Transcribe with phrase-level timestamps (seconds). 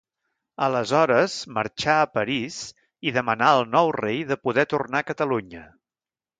[0.67, 2.57] Aleshores marxà a París
[3.11, 5.67] i demanà al nou rei de poder tornar a Catalunya.